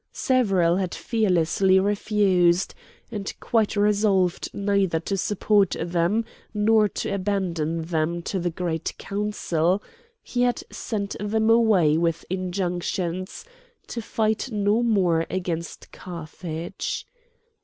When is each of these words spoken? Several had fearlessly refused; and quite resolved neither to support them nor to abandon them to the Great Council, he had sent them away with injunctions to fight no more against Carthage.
Several 0.11 0.77
had 0.77 0.95
fearlessly 0.95 1.79
refused; 1.79 2.73
and 3.11 3.31
quite 3.39 3.75
resolved 3.75 4.49
neither 4.51 4.99
to 5.01 5.15
support 5.15 5.75
them 5.79 6.25
nor 6.55 6.87
to 6.89 7.13
abandon 7.13 7.83
them 7.83 8.23
to 8.23 8.39
the 8.39 8.49
Great 8.49 8.95
Council, 8.97 9.83
he 10.23 10.41
had 10.41 10.63
sent 10.71 11.15
them 11.19 11.51
away 11.51 11.99
with 11.99 12.25
injunctions 12.31 13.45
to 13.85 14.01
fight 14.01 14.49
no 14.51 14.81
more 14.81 15.27
against 15.29 15.91
Carthage. 15.91 17.05